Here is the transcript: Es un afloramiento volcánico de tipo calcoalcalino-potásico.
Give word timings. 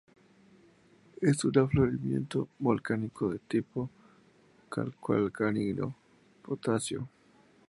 Es 1.21 1.45
un 1.45 1.55
afloramiento 1.59 2.47
volcánico 2.57 3.29
de 3.29 3.37
tipo 3.37 3.87
calcoalcalino-potásico. 4.69 7.07